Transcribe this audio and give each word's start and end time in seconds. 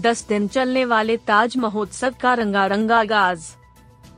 दस 0.00 0.26
दिन 0.28 0.48
चलने 0.48 0.84
वाले 0.84 1.16
ताज 1.16 1.56
महोत्सव 1.56 2.14
का 2.20 2.34
रंगारंग 2.34 2.90
आगाज़। 2.90 3.40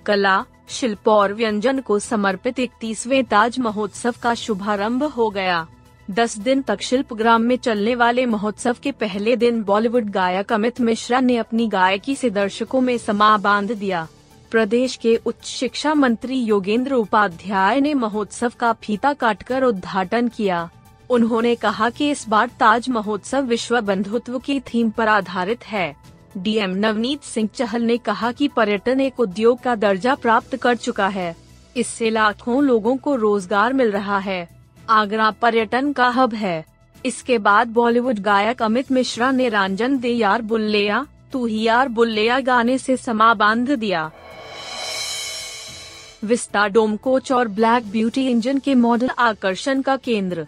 कला, 0.07 0.45
शिल्प 0.69 1.09
और 1.09 1.33
व्यंजन 1.33 1.81
को 1.81 1.99
समर्पित 1.99 2.59
इकतीसवे 2.59 3.23
ताज 3.23 3.59
महोत्सव 3.59 4.15
का 4.23 4.35
शुभारंभ 4.35 5.03
हो 5.03 5.31
गया। 5.31 5.67
दस 6.11 6.39
दिन 6.39 6.63
तक 6.63 6.81
शिल्प 6.81 7.15
ग्राम 7.15 7.43
में 7.43 7.57
चलने 7.57 7.95
वाले 7.95 8.27
महोत्सव 8.27 8.77
के 8.83 8.93
पहले 8.93 9.37
दिन 9.37 9.63
बॉलीवुड 9.63 10.11
गायक 10.11 10.53
अमित 10.53 10.81
मिश्रा 10.81 11.21
ने 11.21 11.37
अपनी 11.37 11.69
गायकी 11.69 12.15
से 12.15 12.31
दर्शकों 12.31 12.81
में 12.81 12.99
समा 12.99 13.37
बाँध 13.37 13.73
दिया। 13.73 14.09
प्रदेश 14.51 14.97
के 14.97 15.21
उच्च 15.27 15.45
शिक्षा 15.45 15.95
मंत्री 15.95 16.39
योगेंद्र 16.39 16.95
उपाध्याय 16.95 17.81
ने 17.81 17.95
महोत्सव 17.95 18.53
का 18.61 18.73
फीता 18.73 19.13
काटकर 19.13 19.63
उद्घाटन 19.63 20.29
किया। 20.29 20.71
उन्होंने 21.13 21.55
कहा 21.55 21.89
कि 21.91 22.11
इस 22.11 22.25
बार 22.29 22.51
ताज 22.61 22.89
महोत्सव 22.89 23.45
विश्व 23.45 23.81
बंधुत्व 23.81 24.39
की 24.39 24.59
थीम 24.61 24.91
पर 24.91 25.09
आधारित 25.09 25.65
है। 25.65 25.95
डीएम 26.37 26.75
नवनीत 26.77 27.23
सिंह 27.23 27.49
चहल 27.55 27.83
ने 27.83 27.97
कहा 27.99 28.31
कि 28.33 28.49
पर्यटन 28.49 29.01
एक 29.01 29.21
उद्योग 29.21 29.61
का 29.61 29.75
दर्जा 29.75 30.15
प्राप्त 30.15 30.57
कर 30.57 30.77
चुका 30.77 31.09
है। 31.09 31.35
इससे 31.77 32.11
लाखों 32.11 32.63
लोगों 32.65 32.97
को 32.97 33.15
रोज़गार 33.15 33.73
मिल 33.73 33.91
रहा 33.91 34.19
है। 34.19 34.49
आगरा 34.91 35.31
पर्यटन 35.33 35.93
का 35.93 36.09
हब 36.09 36.35
है। 36.35 36.65
इसके 37.05 37.39
बाद 37.39 37.69
बॉलीवुड 37.69 38.19
गायक 38.21 38.63
अमित 38.63 38.93
मिश्रा 38.93 39.31
ने 39.31 39.49
रंजन 39.49 39.99
दे 39.99 40.09
यार 40.09 40.43
बुल्लेया, 40.43 41.07
तू 41.33 41.45
ही 41.47 41.63
यार 41.63 41.89
बुल्लेया 41.89 42.41
गाने 42.41 42.79
से 42.79 42.97
समा 42.97 43.33
बाँध 43.35 43.71
दिया। 43.71 44.11
विस्ता 46.25 46.67
डोम 46.69 46.97
कोच 46.97 47.33
और 47.33 47.49
ब्लैक 47.51 47.91
ब्यूटी 47.91 48.27
इंजन 48.29 48.59
के 48.59 48.75
मॉडल 48.75 49.11
आकर्षण 49.19 49.83
का 49.83 49.97
केंद्र। 49.97 50.47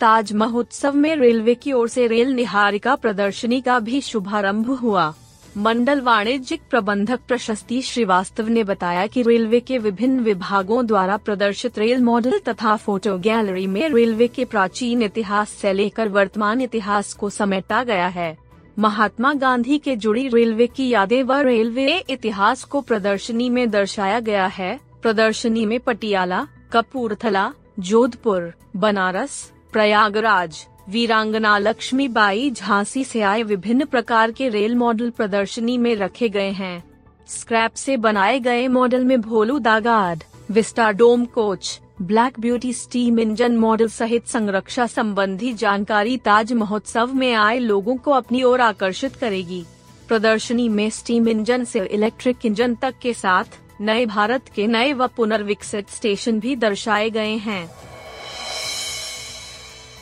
ताज 0.00 0.32
महोत्सव 0.32 0.94
में 0.94 1.16
रेलवे 1.16 1.54
की 1.54 1.72
ओर 1.72 1.88
से 1.88 2.06
रेल 2.06 2.32
निहारिका 2.32 2.94
प्रदर्शनी 2.94 3.60
का 3.60 3.78
भी 3.78 4.00
शुभारंभ 4.00 4.70
हुआ। 4.70 5.14
मंडल 5.56 6.00
वाणिज्यिक 6.00 6.62
प्रबंधक 6.70 7.20
प्रशस्ति 7.28 7.80
श्रीवास्तव 7.82 8.48
ने 8.48 8.64
बताया 8.64 9.06
कि 9.06 9.22
रेलवे 9.22 9.60
के 9.60 9.78
विभिन्न 9.78 10.20
विभागों 10.20 10.86
द्वारा 10.86 11.16
प्रदर्शित 11.16 11.78
रेल 11.78 12.02
मॉडल 12.02 12.38
तथा 12.38 12.76
फ़ोटो 12.76 13.16
गैलरी 13.18 13.66
में 13.66 13.88
रेलवे 13.88 14.28
के 14.28 14.44
प्राचीन 14.44 15.02
इतिहास 15.02 15.50
से 15.50 15.72
लेकर 15.72 16.08
वर्तमान 16.08 16.60
इतिहास 16.60 17.12
को 17.12 17.30
समेटा 17.30 17.82
गया 17.84 18.06
है। 18.08 18.36
महात्मा 18.78 19.32
गांधी 19.34 19.78
के 19.78 19.96
जुड़ी 19.96 20.28
रेलवे 20.28 20.66
की 20.66 20.88
यादें 20.88 21.22
व 21.22 21.40
रेलवे 21.40 21.98
इतिहास 22.10 22.64
को 22.64 22.80
प्रदर्शनी 22.80 23.48
में 23.50 23.70
दर्शाया 23.70 24.20
गया 24.20 24.46
है। 24.46 24.78
प्रदर्शनी 25.02 25.66
में 25.66 25.78
पटियाला, 25.80 26.46
कपूरथला, 26.72 27.52
जोधपुर, 27.78 28.52
बनारस 28.76 29.52
प्रयागराज, 29.76 30.58
वीरांगना 30.88 31.56
लक्ष्मीबाई 31.58 32.50
झांसी 32.50 33.02
से 33.04 33.20
आए 33.20 33.42
विभिन्न 33.42 33.84
प्रकार 33.84 34.30
के 34.30 34.48
रेल 34.48 34.74
मॉडल 34.74 35.10
प्रदर्शनी 35.10 35.76
में 35.78 35.94
रखे 35.96 36.28
गए 36.28 36.50
हैं। 36.50 36.84
स्क्रैप 37.28 37.74
से 37.74 37.96
बनाए 37.96 38.38
गए 38.40 38.68
मॉडल 38.68 39.04
में 39.04 39.20
Bholu 39.20 39.58
दागाड, 39.58 40.22
vista 40.50 40.90
dome 40.92 41.24
coach, 41.24 41.80
black 42.02 42.40
beauty 42.40 42.72
steam 42.72 43.18
engine 43.18 43.56
model 43.56 43.88
सहित 43.88 44.26
संरक्षा 44.26 44.86
संबंधी 44.86 45.52
जानकारी 45.52 46.16
ताज 46.16 46.52
महोत्सव 46.52 47.12
में 47.14 47.32
आए 47.34 47.58
लोगों 47.58 47.96
को 47.96 48.10
अपनी 48.10 48.42
ओर 48.42 48.60
आकर्षित 48.60 49.16
करेगी। 49.16 49.62
प्रदर्शनी 50.08 50.68
में 50.68 50.88
स्टीम 50.90 51.28
इंजन 51.28 51.64
से 51.64 51.84
इलेक्ट्रिक 51.84 52.46
इंजन 52.46 52.74
तक 52.74 52.94
के 53.02 53.12
साथ 53.14 53.60
नए 53.80 54.06
भारत 54.06 54.48
के 54.54 54.66
नए 54.66 54.92
व 54.92 55.06
पुनर्विकसित 55.06 55.90
स्टेशन 55.90 56.40
भी 56.40 56.56
दर्शाए 56.56 57.10
गए 57.10 57.36
हैं। 57.36 57.68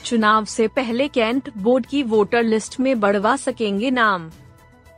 चुनाव 0.05 0.45
से 0.45 0.69
पहले 0.69 1.09
कैंट 1.09 1.51
बोर्ड 1.57 1.87
की 1.87 2.03
वोटर 2.03 2.43
लिस्ट 2.43 2.81
में 2.81 3.01
बढ़वा 3.01 3.37
सकेंगे 3.37 3.91
नाम। 3.91 4.31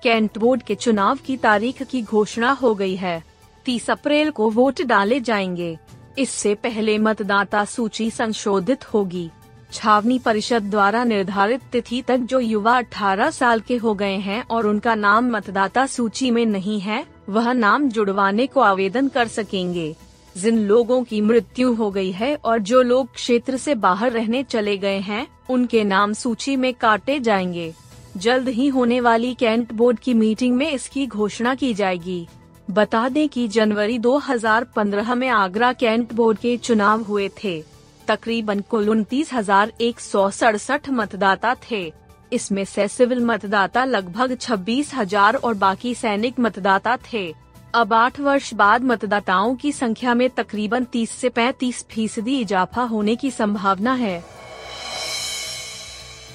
कैंट 0.03 0.39
बोर्ड 0.39 0.63
के 0.63 0.75
चुनाव 0.75 1.19
की 1.27 1.37
तारीख 1.37 1.83
की 1.83 2.03
घोषणा 2.03 2.51
हो 2.51 2.75
गई 2.75 2.97
है। 2.97 3.25
तीस 3.65 3.91
अप्रैल 3.91 4.31
को 4.31 4.51
वोट 4.51 4.83
डाले 4.83 5.21
जाएँगे। 5.21 5.79
इससे 6.19 6.55
पहले 6.55 6.99
मतदाता 6.99 7.65
सूची 7.65 8.11
संशोधित 8.11 8.95
होगी। 8.95 9.31
छावनी 9.73 10.19
परिषद 10.19 10.63
द्वारा 10.63 11.05
निर्धारित 11.05 11.61
तिथि 11.73 12.03
तक 12.03 12.17
जो 12.17 12.41
युवा 12.41 12.79
18 12.79 13.31
साल 13.31 13.61
के 13.61 13.77
हो 13.77 13.95
गए 13.95 14.17
हैं 14.17 14.45
और 14.51 14.67
उनका 14.67 14.95
नाम 14.95 15.31
मतदाता 15.31 15.87
सूची 15.87 16.31
में 16.31 16.47
नहीं 16.47 16.81
है, 16.81 17.07
वह 17.29 17.53
नाम 17.53 17.89
जुड़वाने 17.89 18.47
को 18.47 18.61
आवेदन 18.61 19.09
कर 19.09 19.29
सकेंगे। 19.29 19.97
जिन 20.37 20.59
लोगों 20.59 21.03
की 21.05 21.21
मृत्यु 21.21 21.75
हो 21.75 21.91
गई 21.91 22.11
है 22.13 22.35
और 22.37 22.59
जो 22.59 22.83
लोग 22.83 23.13
क्षेत्र 23.13 23.57
से 23.57 23.75
बाहर 23.75 24.13
रहने 24.13 24.43
चले 24.43 24.77
गए 24.77 24.99
हैं, 24.99 25.27
उनके 25.51 25.85
नाम 25.85 26.13
सूची 26.13 26.57
में 26.57 26.75
काटे 26.75 27.19
जाएँगे। 27.21 27.73
जल्द 28.17 28.49
ही 28.49 28.69
होने 28.69 29.01
वाली 29.01 29.35
कैंट 29.35 29.73
बोर्ड 29.73 29.99
की 29.99 30.15
मीटिंग 30.15 30.57
में 30.57 30.71
इसकी 30.73 31.07
घोषणा 31.07 31.55
की 31.55 31.75
जाएगी। 31.75 32.27
बता 32.71 33.09
दें 33.09 33.29
कि 33.29 33.49
जनवरी 33.49 33.99
2015 33.99 35.15
में 35.15 35.29
आगरा 35.29 35.73
कैंट 35.73 36.13
बोर्ड 36.13 36.39
के 36.39 36.57
चुनाव 36.57 37.03
हुए 37.03 37.31
थे। 37.45 37.63
तकरीबन 38.09 38.61
कुल 38.61 38.89
उनतीस 38.89 39.33
हज़ार 39.33 39.73
एक 39.81 40.01
सौ 40.01 40.31
सड़सठ 40.31 40.89
मतदाता 40.91 41.55
थे। 41.71 41.93
इसमें 42.33 42.65
से 42.65 42.89
सिविल 42.89 43.25
मतदाता 43.25 43.85
लगभग 43.85 44.37
छब्बीस 44.41 44.95
हज़ार 44.95 45.35
और 45.35 45.55
बाकी 45.55 45.95
सैनिक 45.95 46.41
मतदाता 46.41 46.97
थे। 47.13 47.46
अब 47.75 47.93
आठ 47.93 48.21
वर्ष 48.21 48.55
बाद 48.55 48.85
मतदाताओं 48.85 49.57
की 49.57 49.73
संख्या 49.73 50.15
में 50.15 50.31
तकरीबन 50.31 50.85
30 50.85 51.11
से 51.11 51.29
35 51.29 51.87
फ़ीसदी 51.91 52.41
इजाफा 52.41 52.83
होने 52.83 53.17
की 53.17 53.31
संभावना 53.31 53.95
है। 53.95 54.25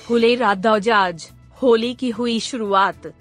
फुलेरा 0.08 0.53
दौजाज 0.56 1.30
होली 1.62 1.94
की 1.94 2.09
हुई 2.09 2.40
शुरुआत। 2.40 3.14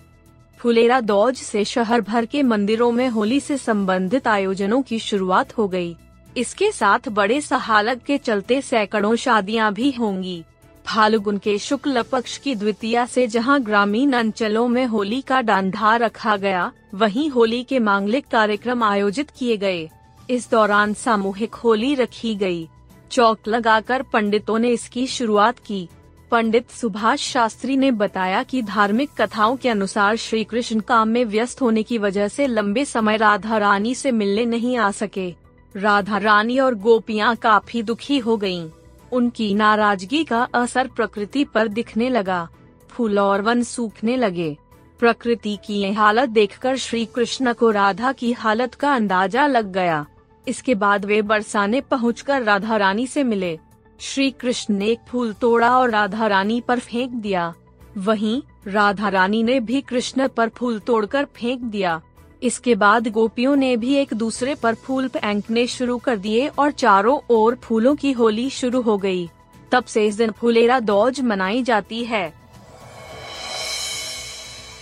फुलेरा 0.58 1.00
दौज 1.00 1.36
से 1.36 1.64
शहर 1.64 2.00
भर 2.00 2.26
के 2.26 2.42
मंदिरों 2.42 2.92
में 2.92 3.08
होली 3.08 3.40
से 3.40 3.56
संबंधित 3.56 4.28
आयोजनों 4.28 4.82
की 4.82 4.98
शुरुआत 4.98 5.58
हो 5.58 5.68
गई। 5.68 5.96
इसके 6.36 6.72
साथ 6.72 7.08
बड़े 7.08 7.40
सहालत 7.40 8.04
के 8.06 8.18
चलते 8.18 8.62
सैकड़ों 8.62 9.16
शादियाँ 9.16 9.72
भी 9.72 9.90
होंगी। 9.90 10.44
फाल्गुन 10.86 11.38
के 11.38 11.56
शुक्ल 11.58 12.02
पक्ष 12.02 12.36
की 12.38 12.54
द्वितीया 12.54 13.04
से 13.06 13.26
जहाँ 13.26 13.60
ग्रामीण 13.62 14.12
अंचलों 14.12 14.66
में 14.68 14.84
होली 14.86 15.20
का 15.20 15.40
डांधा 15.40 15.94
रखा 15.96 16.36
गया, 16.36 16.70
वहीं 16.94 17.28
होली 17.30 17.62
के 17.64 17.78
मांगलिक 17.78 18.26
कार्यक्रम 18.26 18.82
आयोजित 18.82 19.30
किए 19.30 19.56
गए 19.56 19.88
इस 20.30 20.50
दौरान 20.50 20.94
सामूहिक 20.94 21.54
होली 21.54 21.94
रखी 21.94 22.34
गई। 22.34 22.68
चौक 23.10 23.48
लगाकर 23.48 24.02
पंडितों 24.02 24.58
ने 24.58 24.70
इसकी 24.70 25.06
शुरुआत 25.06 25.58
की 25.58 25.88
पंडित 26.30 26.70
सुभाष 26.70 27.20
शास्त्री 27.22 27.76
ने 27.76 27.90
बताया 27.90 28.42
कि 28.42 28.62
धार्मिक 28.62 29.10
कथाओं 29.20 29.56
के 29.56 29.68
अनुसार 29.68 30.16
श्री 30.16 30.42
कृष्ण 30.44 30.80
काम 30.80 31.08
में 31.08 31.24
व्यस्त 31.24 31.62
होने 31.62 31.82
की 31.82 31.98
वजह 31.98 32.28
से 32.28 32.46
लंबे 32.46 32.84
समय 32.84 33.16
राधा 33.16 33.58
रानी 33.58 33.94
से 33.94 34.12
मिलने 34.12 34.44
नहीं 34.46 34.76
आ 34.76 34.90
सके 34.90 35.28
राधा 35.74 36.18
रानी 36.18 36.58
और 36.58 36.74
गोपियाँ 36.74 37.34
काफ़ी 37.36 37.82
दुखी 37.82 38.18
हो 38.18 38.36
गयीं। 38.36 38.68
उनकी 39.12 39.52
नाराज़गी 39.54 40.24
का 40.24 40.42
असर 40.54 40.88
प्रकृति 40.88 41.44
पर 41.44 41.68
दिखने 41.68 42.08
लगा। 42.10 42.48
फूल 42.88 43.18
और 43.18 43.42
वन 43.42 43.62
सूखने 43.62 44.16
लगे। 44.16 44.56
प्रकृति 45.00 45.58
की 45.66 45.80
यह 45.80 46.00
हालत 46.00 46.28
देखकर 46.28 46.76
श्री 46.76 47.04
कृष्ण 47.06 47.52
को 47.52 47.70
राधा 47.70 48.12
की 48.12 48.32
हालत 48.32 48.74
का 48.74 48.94
अंदाज़ा 48.94 49.46
लग 49.46 49.72
गया। 49.72 50.06
इसके 50.46 50.74
बाद 50.74 51.04
वे 51.04 51.22
बरसाने 51.22 51.80
पहुंचकर 51.80 52.42
राधा 52.42 52.76
रानी 52.76 53.06
से 53.06 53.24
मिले। 53.24 53.58
श्री 54.00 54.30
कृष्ण 54.30 54.74
ने 54.74 54.86
एक 54.86 55.00
फूल 55.08 55.32
तोड़ा 55.32 55.70
और 55.78 55.90
राधा 55.90 56.26
रानी 56.26 56.60
पर 56.60 56.78
फेंक 56.78 57.10
दिया। 57.12 57.52
वहीं 57.96 58.40
राधा 58.66 59.08
रानी 59.08 59.42
ने 59.42 59.58
भी 59.60 59.80
कृष्ण 59.80 60.28
पर 60.28 60.48
फूल 60.48 60.78
तोड़कर 60.78 61.24
फेंक 61.24 61.60
दिया। 61.60 62.00
इसके 62.42 62.74
बाद 62.74 63.08
गोपियों 63.08 63.56
ने 63.56 63.76
भी 63.76 63.94
एक 63.94 64.14
दूसरे 64.14 64.54
पर 64.54 64.74
फूल 64.74 65.08
फेंकने 65.08 65.66
शुरू 65.66 65.98
कर 65.98 66.16
दिए 66.16 66.46
और 66.48 66.70
चारों 66.70 67.18
ओर 67.30 67.54
फूलों 67.54 67.94
की 67.96 68.12
होली 68.12 68.50
शुरू 68.50 68.80
हो 68.80 68.96
गई। 68.98 69.28
तब 69.72 69.84
से 69.84 70.06
इस 70.06 70.16
दिन 70.16 70.30
फुलेरा 70.30 70.80
दौज 70.80 71.20
मनाई 71.20 71.62
जाती 71.62 72.04
है। 72.04 72.32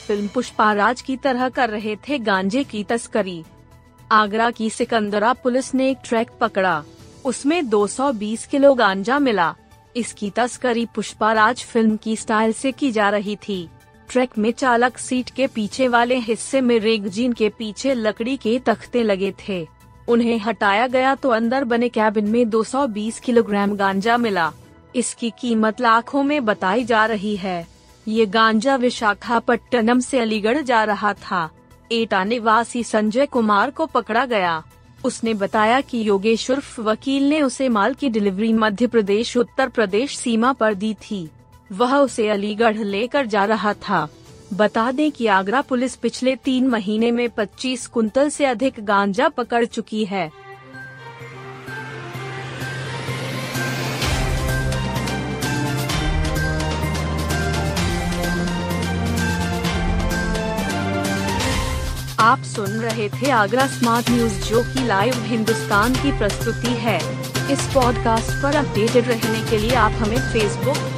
फ़िल्म 0.07 0.29
पुष्पाराज 0.29 1.01
की 1.03 1.17
तरह 1.17 1.49
कर 1.49 1.71
रहे 1.71 1.97
थे 2.09 2.19
गांजे 2.19 2.65
की 2.65 2.85
तस्करी। 2.85 3.45
आगरा 4.13 4.51
की 4.51 4.71
सिकंदरा 4.71 5.33
पुलिस 5.33 5.75
ने 5.75 5.91
एक 5.91 5.99
ट्रैक 6.05 6.31
पकड़ा। 6.41 6.83
उसमें 7.25 7.69
220 7.69 8.47
किलो 8.47 8.75
गांजा 8.75 9.19
मिला। 9.19 9.55
इसकी 9.97 10.31
तस्करी 10.31 10.87
पुष्पाराज 10.87 11.65
फ़िल्म 11.65 11.97
की 11.97 12.17
स्टाइल 12.17 12.53
से 12.53 12.73
की 12.73 12.93
जा 12.93 13.11
रही 13.11 13.37
थी। 13.37 13.69
ट्रक 14.11 14.39
में 14.39 14.51
चालक 14.53 14.99
सीट 14.99 15.31
के 15.31 15.47
पीछे 15.47 15.89
वाले 15.89 16.17
हिस्से 16.19 16.61
में 16.61 16.79
रेगजीन 16.79 17.33
के 17.33 17.49
पीछे 17.49 17.95
लकड़ी 17.95 18.37
के 18.37 18.59
तख्ते 18.59 19.03
लगे 19.03 19.33
थे। 19.49 19.67
उन्हें 20.09 20.39
हटाया 20.39 20.87
गया 20.87 21.15
तो 21.15 21.29
अंदर 21.29 21.65
बने 21.65 21.89
कैबिन 21.89 22.29
में 22.29 22.49
220 22.51 23.19
किलोग्राम 23.21 23.77
गांजा 23.77 24.17
मिला। 24.17 24.53
इसकी 24.97 25.33
कीमत 25.41 25.81
लाखों 25.81 26.23
में 26.23 26.45
बताई 26.45 26.85
जा 26.85 27.05
रही 27.07 27.37
है। 27.37 27.67
ये 28.09 28.27
गांजा 28.27 28.77
विशाखापट्टनम 28.77 30.01
से 30.01 30.19
अलीगढ़ 30.19 30.63
जा 30.63 30.85
रहा 30.85 31.13
था। 31.13 31.49
एटा 31.93 32.25
निवासी 32.25 32.85
संजय 32.85 33.27
कुमार 33.27 33.71
को 33.71 33.87
पकड़ा 33.87 34.25
गया। 34.27 34.63
उसने 35.05 35.35
बताया 35.35 35.81
कि 35.81 36.09
योगेश 36.09 36.51
उर्फ़ 36.51 36.81
वकील 36.81 37.29
ने 37.29 37.43
उसे 37.43 37.69
माल 37.69 37.95
की 37.95 38.09
डिलीवरी 38.09 38.53
मध्य 38.53 38.87
प्रदेश, 38.87 39.37
उत्तर 39.37 39.69
प्रदेश 39.69 40.19
सीमा 40.19 40.53
पर 40.53 40.75
दी 40.75 40.95
थी। 40.95 41.29
वह 41.73 41.97
उसे 41.97 42.29
अलीगढ़ 42.29 42.77
लेकर 42.77 43.27
जा 43.27 43.45
रहा 43.45 43.75
था। 43.75 44.09
बता 44.55 44.93
दें 44.93 45.13
कि 45.13 45.27
आगरा 45.27 45.61
पुलिस 45.61 45.97
पिछले 45.97 46.37
तीन 46.37 46.67
महीने 46.67 47.11
में 47.11 47.29
25 47.29 47.87
कुंतल 47.87 48.29
से 48.29 48.45
अधिक 48.45 48.75
गांजा 48.81 49.29
पकड़ 49.29 49.65
चुकी 49.65 50.05
है। 50.05 50.49
आप 62.21 62.43
सुन 62.43 62.67
रहे 62.67 63.09
थे 63.09 63.31
आगरा 63.31 63.67
स्मार्ट 63.67 64.11
न्यूज़, 64.11 64.45
जो 64.45 64.63
की 64.63 64.87
लाइव 64.87 65.15
हिंदुस्तान 65.17 65.95
की 65.95 66.19
प्रस्तुति 66.19 66.69
है। 66.69 67.29
इस 67.53 67.71
पॉडकास्ट 67.75 68.43
पर 68.43 68.57
अपडेटेड 68.57 69.09
रहने 69.09 69.51
के 69.51 69.59
लिए 69.59 69.75
आप 69.75 69.93
हमें 69.93 70.33
फेसबुक 70.33 70.98